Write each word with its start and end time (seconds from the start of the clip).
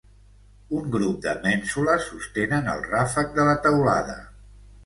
Un 0.77 0.87
grup 0.95 1.19
de 1.25 1.33
mènsules 1.43 2.09
sostenen 2.13 2.73
el 2.75 2.83
ràfec 2.89 3.33
de 3.37 3.47
la 3.51 3.55
teulada. 3.67 4.21